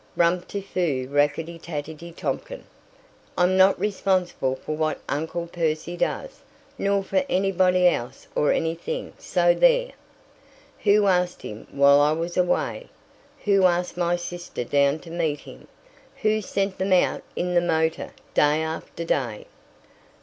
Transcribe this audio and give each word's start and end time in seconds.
(Rum 0.17 0.41
ti 0.41 0.61
foo, 0.61 1.07
Rackety 1.11 1.59
tackety 1.59 2.11
Tompkin!) 2.11 2.63
I'm 3.37 3.55
not 3.55 3.79
responsible 3.79 4.55
for 4.55 4.75
what 4.75 4.99
Uncle 5.07 5.45
Percy 5.45 5.95
does, 5.95 6.39
nor 6.79 7.03
for 7.03 7.23
anybody 7.29 7.87
else 7.87 8.27
or 8.33 8.51
anything, 8.51 9.13
so 9.19 9.53
there!" 9.53 9.91
"Who 10.85 11.05
asked 11.05 11.43
him 11.43 11.67
while 11.69 11.99
I 11.99 12.13
was 12.13 12.35
away? 12.35 12.89
Who 13.45 13.65
asked 13.65 13.95
my 13.95 14.15
sister 14.15 14.63
down 14.63 14.97
to 15.01 15.11
meet 15.11 15.41
him? 15.41 15.67
Who 16.23 16.41
sent 16.41 16.79
them 16.79 16.93
out 16.93 17.21
in 17.35 17.53
the 17.53 17.61
motor 17.61 18.09
day 18.33 18.63
after 18.63 19.03
day?" 19.05 19.45